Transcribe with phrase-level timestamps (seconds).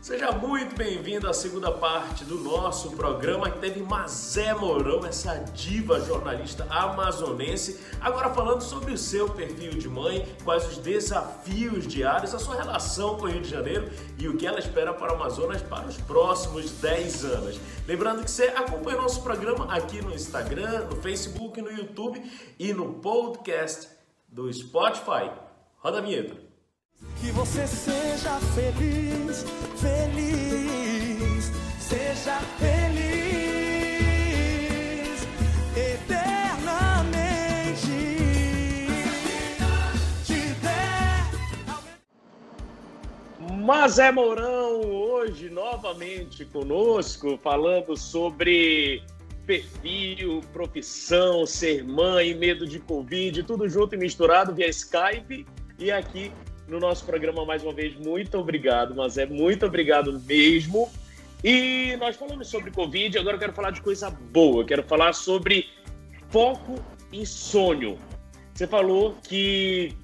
[0.00, 6.00] Seja muito bem-vindo à segunda parte do nosso programa que teve Mazé Mourão, essa diva
[6.00, 12.38] jornalista amazonense, agora falando sobre o seu perfil de mãe, quais os desafios diários, a
[12.38, 15.60] sua relação com o Rio de Janeiro e o que ela espera para o Amazonas
[15.60, 17.60] para os próximos 10 anos.
[17.86, 22.22] Lembrando que você acompanha o nosso programa aqui no Instagram, no Facebook, no YouTube
[22.58, 23.86] e no podcast
[24.26, 25.30] do Spotify.
[25.76, 26.49] Roda a vinheta.
[27.20, 29.44] Que você seja feliz,
[29.76, 33.20] feliz, seja feliz
[35.76, 37.20] eternamente.
[40.24, 41.28] Te der.
[43.64, 49.02] Mazé Mourão, hoje novamente conosco, falando sobre
[49.44, 55.46] perfil, profissão, ser mãe, medo de Covid, tudo junto e misturado via Skype.
[55.78, 56.32] E aqui
[56.70, 57.96] no nosso programa mais uma vez.
[57.96, 60.88] Muito obrigado, mas é muito obrigado mesmo.
[61.42, 65.68] E nós falamos sobre Covid, agora eu quero falar de coisa boa, quero falar sobre
[66.28, 66.76] foco
[67.12, 67.98] e sonho.
[68.54, 69.96] Você falou que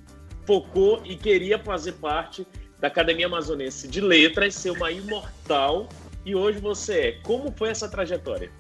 [0.45, 2.47] focou e queria fazer parte
[2.81, 5.89] da Academia Amazonense de Letras, ser uma imortal,
[6.25, 7.13] e hoje você é.
[7.23, 8.51] Como foi essa trajetória?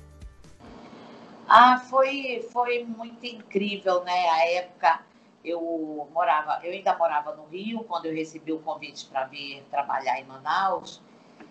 [1.48, 4.28] Ah, foi, foi muito incrível, né?
[4.28, 5.00] A época
[5.46, 10.20] eu morava, eu ainda morava no Rio quando eu recebi o convite para vir trabalhar
[10.20, 11.00] em Manaus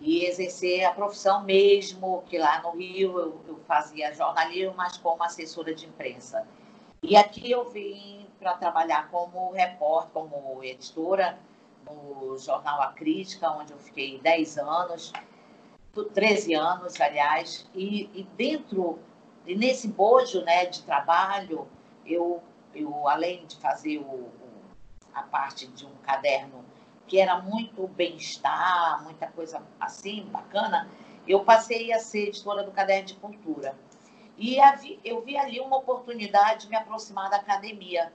[0.01, 5.23] e exercer a profissão mesmo, que lá no Rio eu, eu fazia jornalismo, mas como
[5.23, 6.45] assessora de imprensa.
[7.01, 11.39] E aqui eu vim para trabalhar como repórter, como editora
[11.85, 15.13] no jornal A Crítica, onde eu fiquei 10 anos,
[16.13, 18.99] 13 anos, aliás, e, e dentro,
[19.45, 21.67] e nesse bojo né, de trabalho,
[22.05, 22.43] eu
[22.75, 24.29] eu além de fazer o,
[25.13, 26.63] a parte de um caderno
[27.07, 30.89] que era muito bem-estar, muita coisa assim, bacana,
[31.27, 33.75] eu passei a ser editora do caderno de cultura.
[34.37, 34.57] E
[35.03, 38.11] eu vi ali uma oportunidade de me aproximar da academia,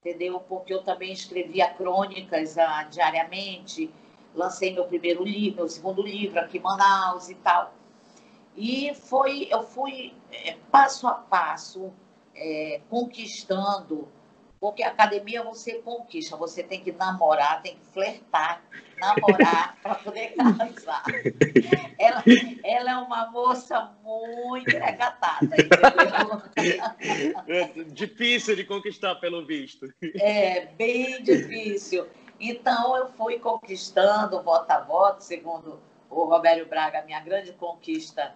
[0.00, 0.40] entendeu?
[0.40, 3.92] Porque eu também escrevia crônicas ah, diariamente,
[4.34, 7.74] lancei meu primeiro livro, meu segundo livro aqui em Manaus e tal.
[8.56, 11.92] E foi, eu fui é, passo a passo,
[12.34, 14.08] é, conquistando,
[14.60, 18.62] porque academia você conquista, você tem que namorar, tem que flertar,
[18.96, 21.02] namorar para poder casar.
[21.98, 22.22] Ela,
[22.62, 25.48] ela é uma moça muito recatada,
[27.92, 29.92] difícil de conquistar, pelo visto.
[30.14, 32.06] É, bem difícil.
[32.38, 38.34] Então, eu fui conquistando voto a voto, segundo o Robério Braga, minha grande conquista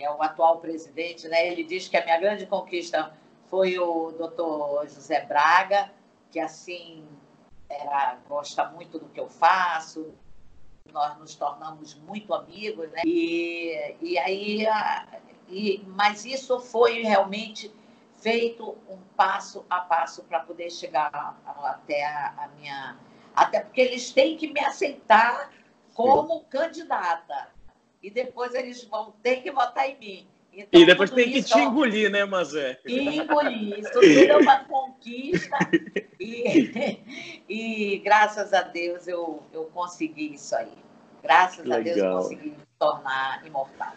[0.00, 1.46] que é o atual presidente, né?
[1.46, 3.12] Ele diz que a minha grande conquista
[3.50, 5.92] foi o doutor José Braga,
[6.30, 7.06] que assim
[7.68, 10.14] era, gosta muito do que eu faço,
[10.90, 13.02] nós nos tornamos muito amigos, né?
[13.04, 14.66] E, e aí,
[15.50, 17.70] e, mas isso foi realmente
[18.16, 21.10] feito um passo a passo para poder chegar
[21.44, 22.96] até a, a, minha.
[23.36, 25.52] Até porque eles têm que me aceitar
[25.92, 27.59] como candidata
[28.02, 30.26] e depois eles vão ter que votar em mim.
[30.52, 32.80] Então, e depois tem que te engolir, né, Mazé?
[32.84, 33.78] Engolir.
[33.78, 35.56] Isso tudo é uma conquista.
[36.18, 36.98] e,
[37.48, 40.72] e graças a Deus eu, eu consegui isso aí.
[41.22, 41.78] Graças Legal.
[41.78, 43.94] a Deus eu consegui me tornar imortal.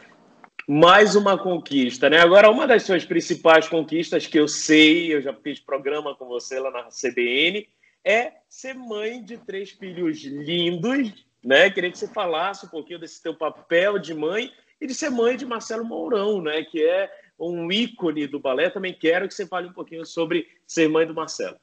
[0.68, 2.20] Mais uma conquista, né?
[2.20, 6.58] Agora, uma das suas principais conquistas que eu sei, eu já fiz programa com você
[6.60, 7.68] lá na CBN,
[8.06, 11.70] é ser mãe de três filhos lindos né?
[11.70, 15.36] Queria que você falasse um pouquinho desse teu papel de mãe e de ser mãe
[15.36, 16.64] de Marcelo Mourão, né?
[16.64, 18.70] Que é um ícone do balé.
[18.70, 21.58] Também quero que você fale um pouquinho sobre ser mãe do Marcelo.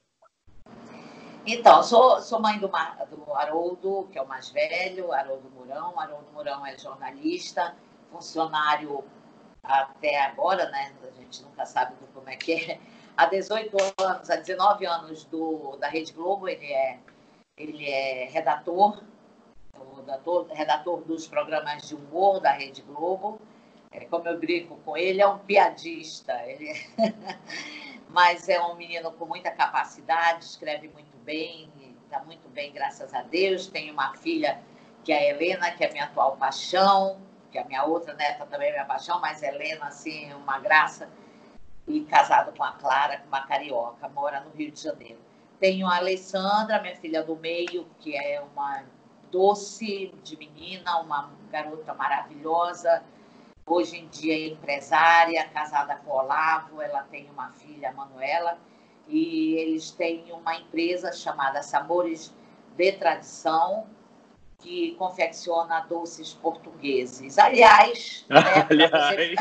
[1.47, 5.99] Então, sou, sou mãe do, do Haroldo, que é o mais velho, Haroldo Mourão.
[5.99, 7.75] Haroldo Mourão é jornalista,
[8.13, 9.03] funcionário
[9.63, 10.93] até agora, né?
[11.03, 12.81] A gente nunca sabe como é que é.
[13.17, 16.99] Há 18 anos, há 19 anos do, da Rede Globo, ele é,
[17.57, 19.03] ele é redator
[20.11, 23.41] redator, redator dos programas de humor da Rede Globo.
[23.93, 26.33] É, como eu brinco com ele, é um piadista.
[26.47, 26.75] Ele.
[28.09, 31.71] Mas é um menino com muita capacidade, escreve muito bem,
[32.05, 33.67] está muito bem, graças a Deus.
[33.69, 34.61] Tenho uma filha
[35.05, 37.21] que é a Helena, que é minha atual paixão,
[37.53, 41.09] que é a minha outra neta também é minha paixão, mas Helena, assim, uma graça.
[41.87, 45.19] E casado com a Clara, uma carioca, mora no Rio de Janeiro.
[45.59, 48.85] Tenho a Alessandra, minha filha do meio, que é uma
[49.31, 53.03] doce de menina, uma garota maravilhosa,
[53.67, 58.59] hoje em dia empresária, casada com o Olavo, ela tem uma filha, Manuela,
[59.07, 62.35] e eles têm uma empresa chamada Sabores
[62.77, 63.87] de Tradição,
[64.59, 67.39] que confecciona doces portugueses.
[67.39, 69.17] Aliás, né, Aliás.
[69.17, 69.35] Você...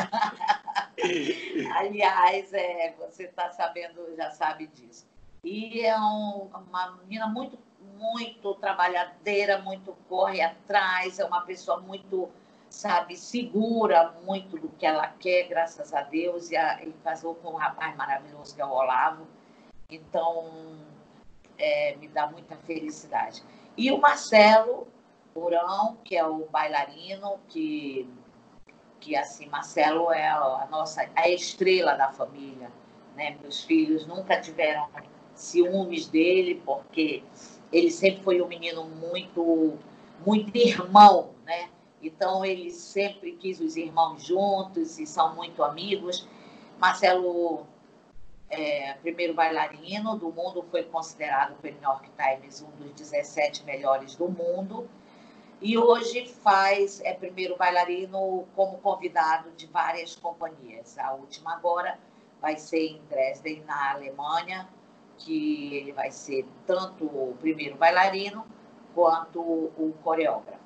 [1.76, 5.06] Aliás, é, você está sabendo, já sabe disso.
[5.42, 7.58] E é um, uma menina muito,
[7.98, 12.28] muito trabalhadeira, muito corre atrás, é uma pessoa muito,
[12.68, 17.50] sabe, segura muito do que ela quer, graças a Deus, e, a, e casou com
[17.50, 19.26] um rapaz maravilhoso que é o Olavo.
[19.90, 20.78] Então,
[21.58, 23.42] é, me dá muita felicidade.
[23.76, 24.88] E o Marcelo
[25.34, 28.08] Burão, que é o bailarino, que,
[28.98, 32.70] que assim, Marcelo é a nossa a estrela da família.
[33.14, 33.36] Né?
[33.40, 34.88] Meus filhos nunca tiveram
[35.34, 37.22] ciúmes dele, porque
[37.72, 39.78] ele sempre foi um menino muito,
[40.24, 41.70] muito irmão, né?
[42.02, 46.26] Então ele sempre quis os irmãos juntos e são muito amigos.
[46.78, 47.66] Marcelo
[48.50, 54.16] é, primeiro bailarino do mundo, foi considerado pelo New York Times um dos 17 melhores
[54.16, 54.88] do mundo.
[55.60, 60.98] E hoje faz, é primeiro bailarino como convidado de várias companhias.
[60.98, 61.98] A última agora
[62.40, 64.68] vai ser em Dresden, na Alemanha,
[65.20, 68.44] que ele vai ser tanto o primeiro bailarino
[68.94, 70.58] quanto o coreógrafo.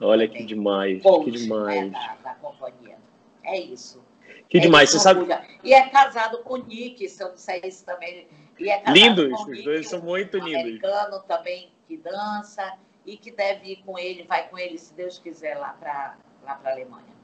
[0.00, 1.90] Olha que demais, coach, que demais.
[1.90, 2.98] Né, da, da companhia.
[3.42, 4.02] É isso.
[4.48, 5.26] Que é demais, você sabe.
[5.62, 8.26] E é casado com o Nick, se eu não sei se também.
[8.58, 10.60] E é lindos, os Nick, dois são muito um lindos.
[10.60, 15.18] americano também que dança e que deve ir com ele, vai com ele, se Deus
[15.18, 17.15] quiser, lá para lá a Alemanha.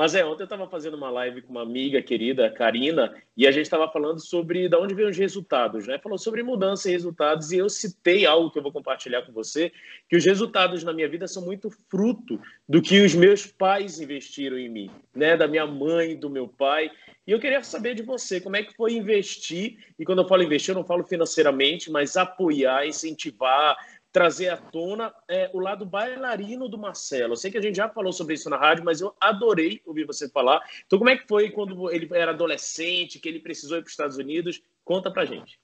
[0.00, 3.50] Mas é, ontem eu estava fazendo uma live com uma amiga querida, Karina, e a
[3.50, 5.98] gente estava falando sobre de onde vêm os resultados, né?
[5.98, 9.70] Falou sobre mudança e resultados, e eu citei algo que eu vou compartilhar com você,
[10.08, 14.56] que os resultados na minha vida são muito fruto do que os meus pais investiram
[14.56, 15.36] em mim, né?
[15.36, 16.90] Da minha mãe, do meu pai.
[17.26, 20.42] E eu queria saber de você, como é que foi investir, e quando eu falo
[20.42, 23.76] investir, eu não falo financeiramente, mas apoiar, incentivar,
[24.12, 27.32] trazer à tona é, o lado bailarino do Marcelo.
[27.32, 30.04] Eu sei que a gente já falou sobre isso na rádio, mas eu adorei ouvir
[30.04, 30.60] você falar.
[30.86, 33.92] Então, como é que foi quando ele era adolescente, que ele precisou ir para os
[33.92, 34.62] Estados Unidos?
[34.84, 35.60] Conta pra gente.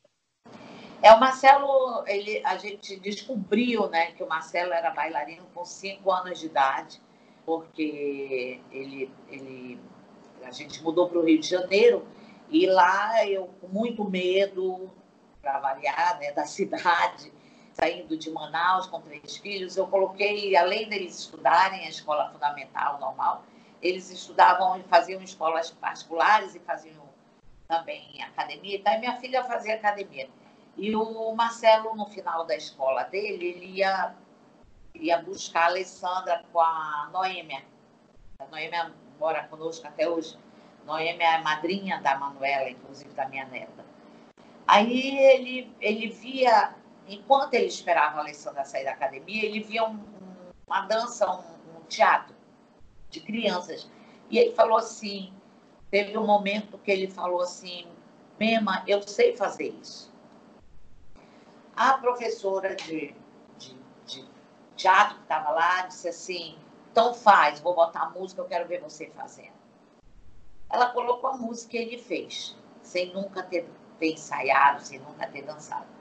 [1.02, 6.10] É, o Marcelo, ele, a gente descobriu né, que o Marcelo era bailarino com cinco
[6.10, 7.00] anos de idade,
[7.44, 9.80] porque ele, ele,
[10.42, 12.06] a gente mudou para o Rio de Janeiro
[12.48, 14.90] e lá eu, com muito medo,
[15.42, 17.32] para variar, né, da cidade,
[17.78, 23.44] saindo de Manaus com três filhos, eu coloquei, além deles estudarem a escola fundamental normal,
[23.82, 27.06] eles estudavam e faziam escolas particulares e faziam
[27.68, 28.78] também academia.
[28.78, 30.28] Então, minha filha fazia academia.
[30.76, 34.14] E o Marcelo, no final da escola dele, ele ia,
[34.94, 37.62] ia buscar a Alessandra com a Noêmia.
[38.38, 38.90] A Noêmia
[39.20, 40.38] mora conosco até hoje.
[40.86, 43.84] Noêmia é madrinha da Manuela, inclusive da minha neta.
[44.66, 46.74] Aí ele, ele via
[47.06, 49.98] enquanto ele esperava a Alessandra sair da academia, ele via um,
[50.66, 52.34] uma dança, um, um, teatro
[53.10, 53.88] de crianças.
[54.30, 55.32] E ele falou assim:
[55.90, 57.86] teve um momento que ele falou assim,
[58.38, 60.12] Mema, eu sei fazer isso.
[61.74, 63.14] A professora de,
[63.58, 63.76] de,
[64.06, 64.28] de
[64.76, 66.58] teatro que estava lá disse assim:
[66.90, 69.54] então faz, vou botar a música, eu quero ver você fazendo.
[70.70, 73.68] Ela colocou a música e ele fez, sem nunca ter,
[73.98, 75.95] ter ensaiado, sem nunca ter dançado.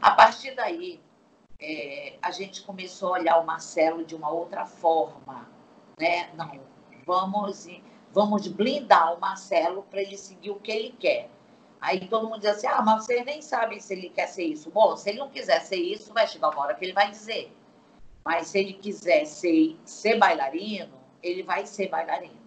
[0.00, 1.00] A partir daí,
[1.60, 5.48] é, a gente começou a olhar o Marcelo de uma outra forma,
[5.98, 6.30] né?
[6.34, 6.60] Não,
[7.04, 7.68] vamos,
[8.12, 11.28] vamos blindar o Marcelo para ele seguir o que ele quer.
[11.80, 14.70] Aí todo mundo diz assim, ah, mas você nem sabe se ele quer ser isso.
[14.70, 17.54] Bom, se ele não quiser ser isso, vai chegar uma hora que ele vai dizer.
[18.24, 22.38] Mas se ele quiser ser, ser bailarino, ele vai ser bailarino.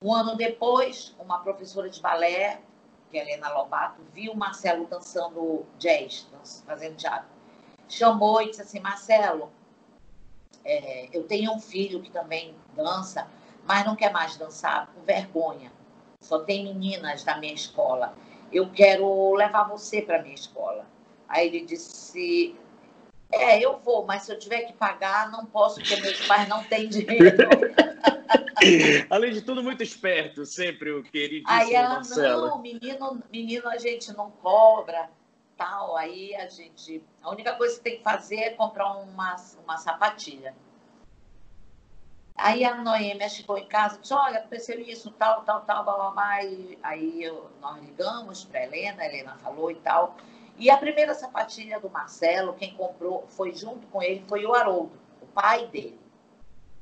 [0.00, 2.60] Um ano depois, uma professora de balé
[3.14, 6.26] que é Helena Lobato, viu Marcelo dançando jazz,
[6.66, 7.28] fazendo teatro.
[7.88, 9.52] Chamou e disse assim, Marcelo,
[10.64, 13.28] é, eu tenho um filho que também dança,
[13.64, 15.70] mas não quer mais dançar com vergonha.
[16.20, 18.16] Só tem meninas da minha escola.
[18.50, 20.84] Eu quero levar você para minha escola.
[21.28, 22.56] Aí ele disse,
[23.30, 26.64] é, eu vou, mas se eu tiver que pagar, não posso, porque meus pais não
[26.64, 27.28] têm dinheiro.
[29.10, 32.48] Além de tudo, muito esperto, sempre o queridíssimo Aí ela, Marcelo.
[32.48, 35.10] não, menino, menino a gente não cobra,
[35.56, 35.96] tal.
[35.96, 37.02] Aí a gente...
[37.22, 40.54] A única coisa que tem que fazer é comprar uma, uma sapatilha.
[42.36, 45.94] Aí a Noêmia chegou em casa e disse, olha, aconteceu isso, tal, tal, tal, blá,
[45.94, 46.38] blá, blá.
[46.82, 50.16] aí eu, nós ligamos para Helena, a Helena falou e tal.
[50.56, 54.98] E a primeira sapatilha do Marcelo, quem comprou, foi junto com ele, foi o Haroldo,
[55.20, 55.98] o pai dele.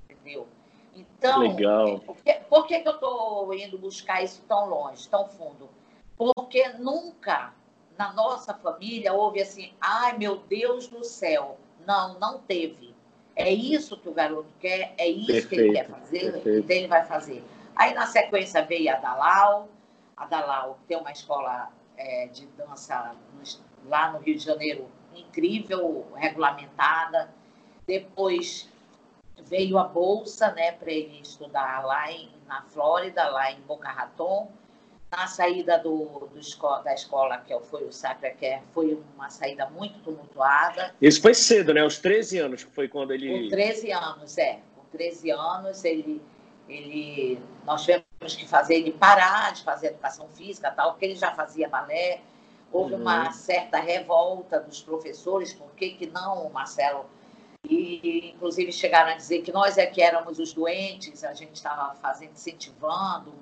[0.08, 0.48] Entendeu?
[0.94, 2.00] Então, Legal.
[2.00, 5.68] Por, que, por que, que eu estou indo buscar isso tão longe, tão fundo?
[6.16, 7.54] Porque nunca
[7.96, 11.58] na nossa família houve assim, ai meu Deus do céu.
[11.86, 12.94] Não, não teve.
[13.34, 16.58] é isso que o garoto quer, é isso Perfeito, que ele quer fazer, perfeito.
[16.64, 17.44] então ele vai fazer.
[17.74, 19.68] Aí, na sequência, veio a Dalau.
[20.16, 23.14] A Dalau tem uma escola é, de dança
[23.86, 27.30] lá no Rio de Janeiro incrível, regulamentada.
[27.86, 28.70] Depois
[29.52, 34.50] veio a bolsa, né, para ele estudar lá em, na Flórida, lá em Boca Raton.
[35.14, 39.98] Na saída do, do esco- da escola, que foi o Sacré-Cœur, foi uma saída muito
[39.98, 40.94] tumultuada.
[41.02, 41.82] Isso foi cedo, né?
[41.82, 43.50] Aos 13 anos, que foi quando Com ele.
[43.50, 44.60] 13 anos, é.
[44.74, 46.22] Com 13 anos, ele,
[46.66, 51.30] ele, nós tivemos que fazer ele parar de fazer educação física tal, porque ele já
[51.34, 52.20] fazia balé.
[52.72, 53.02] Houve Uhum.
[53.02, 57.04] uma certa revolta dos professores, por que, que não, Marcelo?
[57.72, 61.94] E, inclusive, chegaram a dizer que nós é que éramos os doentes, a gente estava
[61.94, 63.32] fazendo, incentivando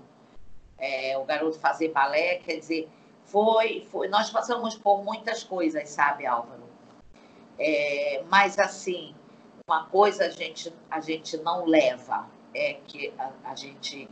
[0.78, 2.88] é, o garoto fazer balé, quer dizer,
[3.24, 6.62] foi, foi, nós passamos por muitas coisas, sabe, Álvaro?
[7.58, 9.14] É, mas, assim,
[9.68, 14.08] uma coisa a gente, a gente não leva, é que a, a gente,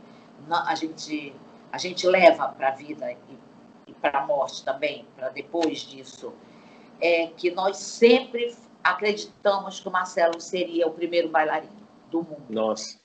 [0.49, 1.33] não- a, gente,
[1.71, 3.37] a gente leva para a vida e,
[3.87, 6.33] e para a morte também, para depois disso,
[6.99, 12.45] é que nós sempre acreditamos que o Marcelo seria o primeiro bailarino do mundo.
[12.49, 12.99] Nossa.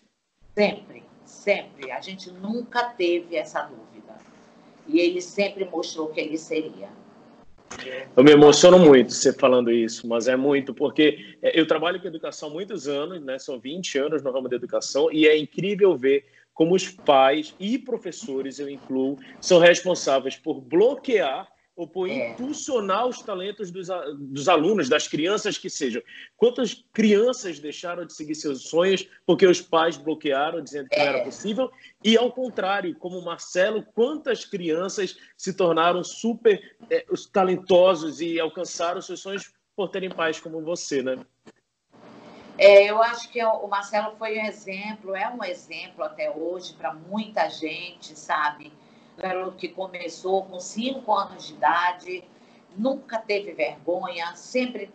[0.56, 1.90] Sempre, sempre.
[1.90, 4.14] A gente nunca teve essa dúvida.
[4.86, 6.88] E ele sempre mostrou que ele seria.
[8.16, 12.06] Eu me emociono muito você falando isso, mas é muito, porque é, eu trabalho com
[12.06, 13.38] educação há muitos anos, né?
[13.38, 17.76] São 20 anos no ramo da educação, e é incrível ver como os pais e
[17.76, 22.32] professores, eu incluo, são responsáveis por bloquear ou por É.
[22.32, 23.88] impulsionar os talentos dos,
[24.18, 26.02] dos alunos, das crianças que sejam.
[26.36, 31.18] Quantas crianças deixaram de seguir seus sonhos porque os pais bloquearam, dizendo que não era
[31.18, 31.24] É.
[31.24, 31.70] possível?
[32.02, 39.00] E ao contrário, como Marcelo, quantas crianças se tornaram super é, os talentosos e alcançaram
[39.00, 41.18] seus sonhos por terem pais como você, né?
[42.56, 46.94] É, eu acho que o Marcelo foi um exemplo, é um exemplo até hoje para
[46.94, 48.72] muita gente, sabe?
[49.24, 52.24] Garoto que começou com cinco anos de idade,
[52.76, 54.92] nunca teve vergonha, sempre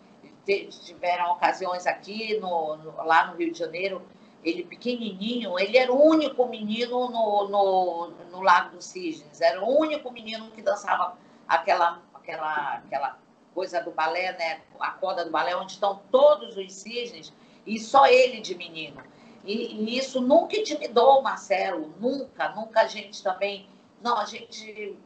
[0.84, 4.02] tiveram ocasiões aqui no, no- lá no Rio de Janeiro.
[4.42, 9.78] Ele pequenininho, ele era o único menino no, no, no Lago dos Cisnes, era o
[9.78, 13.18] único menino que dançava aquela, aquela, aquela
[13.54, 14.60] coisa do balé, né?
[14.78, 17.32] A corda do balé, onde estão todos os cisnes
[17.66, 19.02] e só ele de menino.
[19.44, 23.66] E, e isso nunca intimidou o Marcelo, nunca, nunca a gente também.
[24.02, 24.96] Não, a gente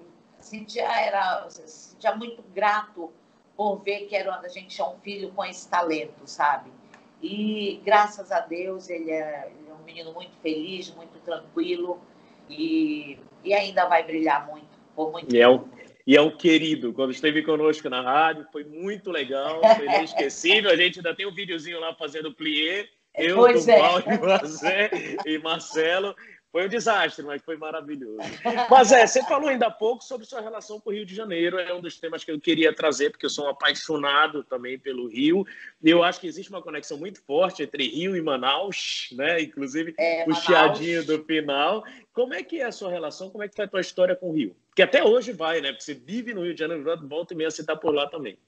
[0.41, 3.13] sentia, era, sentia muito grato
[3.57, 6.71] por ver que era, a gente tinha um filho com esse talento, sabe?
[7.23, 12.01] E graças a Deus ele é, ele é um menino muito feliz, muito tranquilo
[12.49, 15.67] e, e ainda vai brilhar muito, por muito E é um,
[16.07, 16.93] e é um querido.
[16.93, 20.71] Quando esteve conosco na rádio, foi muito legal, foi inesquecível.
[20.71, 22.87] A gente ainda tem um videozinho lá fazendo plié.
[23.17, 23.77] Eu, Pois é.
[23.77, 24.91] Duval e Marcelo,
[25.25, 26.17] e Marcelo.
[26.55, 28.17] Foi um desastre, mas foi maravilhoso.
[28.71, 31.59] Mas é, você falou ainda há pouco sobre sua relação com o Rio de Janeiro.
[31.59, 35.09] É um dos temas que eu queria trazer, porque eu sou um apaixonado também pelo
[35.09, 35.45] Rio.
[35.83, 39.43] E eu acho que existe uma conexão muito forte entre Rio e Manaus, né?
[39.43, 40.45] Inclusive É, o Manaus.
[40.45, 41.83] chiadinho do final.
[42.13, 43.31] Como é que é a sua relação?
[43.31, 44.55] Como é que foi a tua história com o Rio?
[44.77, 45.73] Que até hoje vai, né?
[45.73, 48.39] Porque você vive no Rio de Janeiro, volta e meia você está por lá também.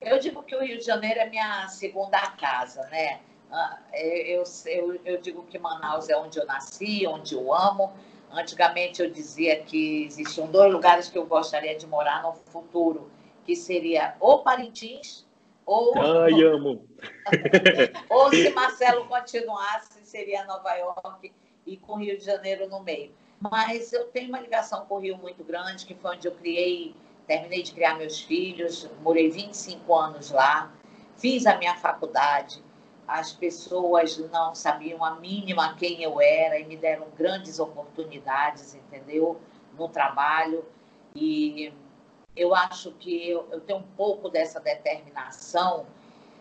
[0.00, 3.18] Eu digo que o Rio de Janeiro é minha segunda casa, né?
[3.50, 7.92] Ah, Eu, eu, eu digo que Manaus é onde eu nasci, onde eu amo.
[8.30, 13.10] Antigamente eu dizia que existiam dois lugares que eu gostaria de morar no futuro,
[13.44, 15.24] que seria ou Parintins
[15.64, 16.88] ou, Ai, amo.
[18.08, 21.32] ou se Marcelo continuasse, seria Nova York
[21.66, 23.12] e com Rio de Janeiro no meio.
[23.40, 26.94] Mas eu tenho uma ligação com o Rio muito grande, que foi onde eu criei,
[27.26, 30.72] terminei de criar meus filhos, morei 25 anos lá,
[31.16, 32.62] fiz a minha faculdade.
[33.06, 39.40] As pessoas não sabiam a mínima quem eu era e me deram grandes oportunidades, entendeu?
[39.78, 40.64] No trabalho.
[41.14, 41.72] E
[42.36, 45.86] eu acho que eu, eu tenho um pouco dessa determinação,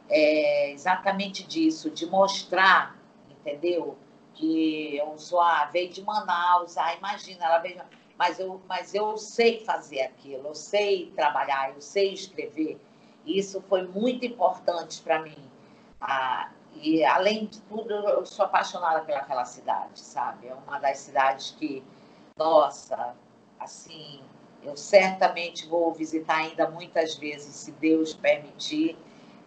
[0.10, 2.98] é, exatamente disso, de mostrar,
[3.29, 3.98] entendeu?
[4.34, 7.81] Que eu sou a veio de Manaus, ah, imagina, ela veio,
[8.17, 12.79] mas eu, mas eu sei fazer aquilo, eu sei trabalhar, eu sei escrever.
[13.25, 15.54] Isso foi muito importante para mim.
[15.99, 16.49] Ah,
[16.81, 20.47] e além de tudo, eu sou apaixonada pelaquela cidade, sabe?
[20.47, 21.83] É uma das cidades que,
[22.37, 23.15] nossa,
[23.59, 24.21] assim,
[24.63, 28.97] eu certamente vou visitar ainda muitas vezes, se Deus permitir,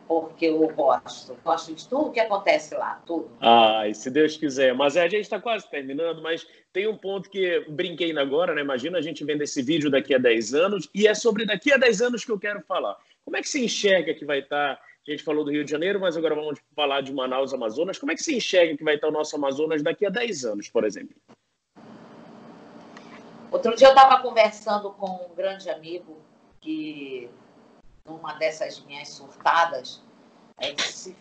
[0.07, 1.37] porque eu gosto.
[1.45, 3.31] Gosto de tudo que acontece lá, tudo.
[3.41, 4.75] Ai, se Deus quiser.
[4.75, 8.63] Mas é, a gente está quase terminando, mas tem um ponto que brinquei agora, né?
[8.63, 11.77] Imagina a gente vendo esse vídeo daqui a 10 anos, e é sobre daqui a
[11.77, 12.97] 10 anos que eu quero falar.
[13.23, 15.99] Como é que você enxerga que vai estar A gente falou do Rio de Janeiro,
[15.99, 17.97] mas agora vamos falar de Manaus, Amazonas.
[17.97, 20.69] Como é que você enxerga que vai estar o nosso Amazonas daqui a 10 anos,
[20.69, 21.17] por exemplo?
[23.51, 26.19] Outro dia eu estava conversando com um grande amigo
[26.61, 27.31] que,
[28.05, 30.03] numa dessas minhas surtadas,
[30.61, 31.17] ele disse: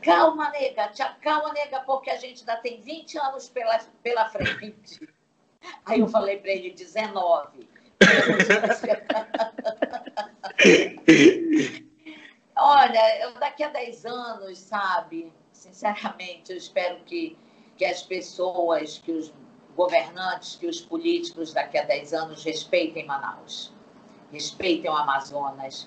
[0.00, 5.00] calma, nega, te acalma, nega, porque a gente ainda tem 20 anos pela, pela frente.
[5.84, 7.68] Aí eu falei para ele: 19.
[12.74, 17.36] Olha, eu, daqui a 10 anos, sabe, sinceramente, eu espero que,
[17.76, 19.30] que as pessoas, que os
[19.76, 23.74] governantes, que os políticos daqui a 10 anos respeitem Manaus,
[24.32, 25.86] respeitem o Amazonas.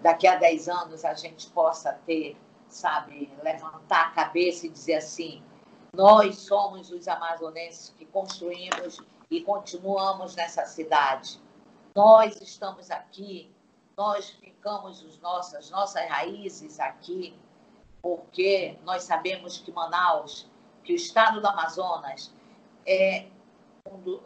[0.00, 2.34] Daqui a 10 anos a gente possa ter,
[2.66, 5.42] sabe, levantar a cabeça e dizer assim:
[5.92, 11.38] nós somos os amazonenses que construímos e continuamos nessa cidade.
[11.94, 13.52] Nós estamos aqui,
[14.02, 17.38] nós ficamos os nossos, as nossas raízes aqui,
[18.02, 20.50] porque nós sabemos que Manaus,
[20.82, 22.34] que o estado do Amazonas,
[22.84, 23.26] é,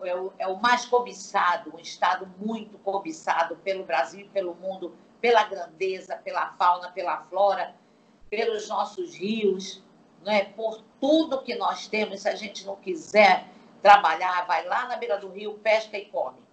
[0.03, 4.97] é, o, é o mais cobiçado, um estado muito cobiçado pelo Brasil e pelo mundo,
[5.21, 7.75] pela grandeza, pela fauna, pela flora,
[8.31, 9.83] pelos nossos rios,
[10.25, 10.43] não é?
[10.45, 12.23] por tudo que nós temos.
[12.23, 13.47] Se a gente não quiser
[13.83, 16.46] trabalhar, vai lá na beira do rio, pesca e come.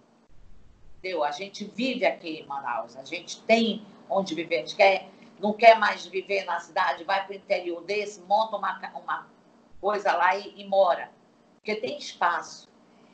[1.04, 1.22] Entendeu?
[1.22, 5.52] A gente vive aqui em Manaus, a gente tem onde viver, a gente quer, não
[5.52, 9.26] quer mais viver na cidade, vai para o interior desse, monta uma, uma
[9.82, 11.10] coisa lá e, e mora
[11.56, 12.70] porque tem espaço.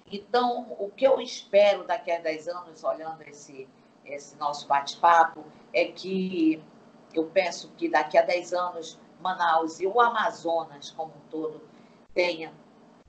[0.07, 3.69] Então, o que eu espero daqui a 10 anos, olhando esse,
[4.05, 6.63] esse nosso bate-papo, é que
[7.13, 11.61] eu penso que daqui a 10 anos Manaus e o Amazonas como um todo
[12.15, 12.53] tenha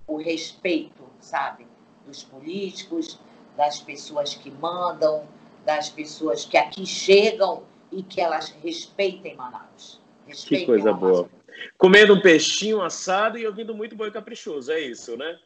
[0.08, 1.68] o respeito, sabe,
[2.04, 3.20] dos políticos,
[3.56, 5.28] das pessoas que mandam,
[5.66, 10.02] das pessoas que aqui chegam e que elas respeitem Manaus.
[10.26, 11.30] Respeitem que coisa boa.
[11.78, 15.38] Comendo um peixinho assado e ouvindo muito boi caprichoso, é isso, né?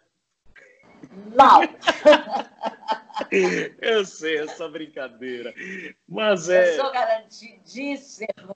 [1.34, 1.62] Não!
[3.82, 5.53] Eu sei essa brincadeira.
[6.08, 6.71] Mas é.
[6.71, 8.56] Eu sou garantidíssimo.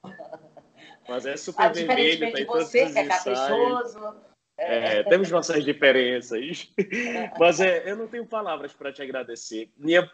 [1.08, 4.16] Mas é super ah, Diferentemente de você, que é caprichoso.
[4.62, 6.70] É, temos nossas diferenças.
[7.38, 9.70] Mas é, eu não tenho palavras para te agradecer.
[9.78, 10.08] Minha,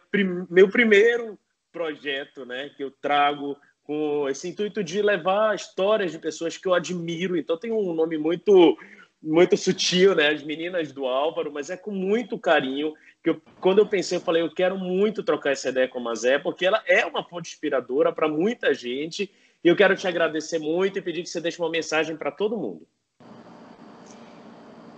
[0.49, 1.39] meu primeiro
[1.73, 6.75] projeto né, que eu trago com esse intuito de levar histórias de pessoas que eu
[6.75, 7.37] admiro.
[7.37, 8.79] Então tem um nome muito
[9.23, 10.29] muito sutil, né?
[10.29, 14.23] As meninas do Álvaro, mas é com muito carinho que eu, quando eu pensei, eu
[14.23, 17.53] falei, eu quero muito trocar essa ideia com a Mazé, porque ela é uma fonte
[17.53, 19.29] inspiradora para muita gente.
[19.65, 22.57] E eu quero te agradecer muito e pedir que você deixe uma mensagem para todo
[22.57, 22.87] mundo.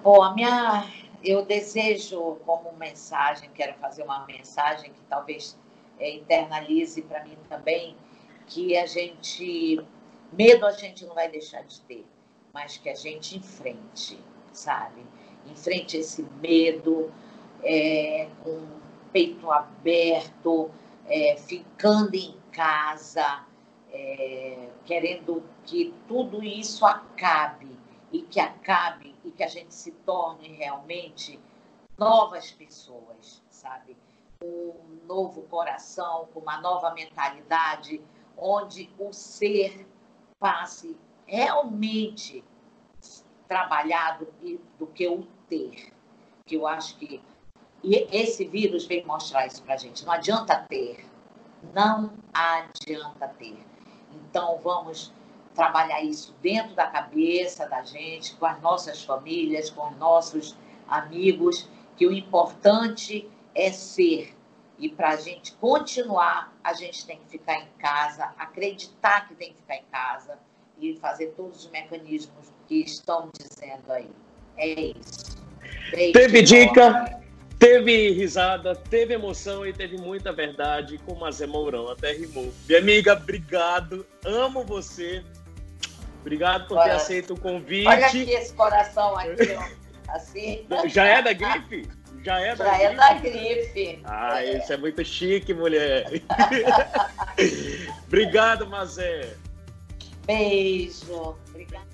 [0.03, 0.87] Bom, a minha
[1.25, 5.59] eu desejo como mensagem, quero fazer uma mensagem que talvez
[5.99, 7.97] é, internalize para mim também
[8.47, 9.85] que a gente.
[10.33, 12.07] Medo a gente não vai deixar de ter,
[12.53, 15.05] mas que a gente enfrente, sabe?
[15.47, 17.13] Enfrente esse medo
[17.65, 18.81] é, com o
[19.13, 20.71] peito aberto,
[21.07, 23.45] é, ficando em casa,
[23.91, 27.69] é, querendo que tudo isso acabe
[28.13, 31.39] e que acabe e que a gente se torne realmente
[31.99, 33.97] novas pessoas, sabe?
[34.43, 34.75] Um
[35.07, 38.01] novo coração, com uma nova mentalidade,
[38.37, 39.87] onde o ser
[40.39, 42.43] passe realmente
[43.47, 44.29] trabalhado
[44.79, 45.93] do que o ter.
[46.47, 47.21] Que eu acho que
[47.83, 50.05] e esse vírus vem mostrar isso para gente.
[50.05, 51.07] Não adianta ter.
[51.73, 53.57] Não adianta ter.
[54.13, 55.13] Então, vamos
[55.59, 61.69] trabalhar isso dentro da cabeça da gente, com as nossas famílias, com os nossos amigos,
[61.97, 64.39] que o importante é ser
[64.79, 69.53] e para a gente continuar, a gente tem que ficar em casa, acreditar que tem
[69.53, 70.39] que ficar em casa
[70.81, 74.09] e fazer todos os mecanismos que estão dizendo aí.
[74.57, 75.37] É isso.
[75.91, 77.21] Beijo teve dica,
[77.59, 81.89] teve risada, teve emoção e teve muita verdade com o Mazé Mourão.
[81.89, 82.53] Até rimou.
[82.69, 84.07] Minha amiga, obrigado.
[84.25, 85.25] Amo você.
[86.21, 87.87] Obrigado por ter aceito o convite.
[87.87, 90.15] Olha aqui esse coração aqui, ó.
[90.15, 90.67] Assim.
[90.87, 91.89] Já é da grife?
[92.25, 92.85] Já é da Já grife?
[92.85, 94.01] é da grife.
[94.05, 94.59] Ah, é.
[94.59, 96.07] isso é muito chique, mulher.
[98.07, 99.35] Obrigado, Mazé.
[100.27, 101.37] Beijo.
[101.49, 101.88] Obrigada.